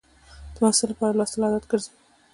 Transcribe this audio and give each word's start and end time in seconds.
د 0.53 0.55
محصل 0.61 0.87
لپاره 0.93 1.15
لوستل 1.17 1.41
عادت 1.45 1.63
ګرځي. 1.71 1.91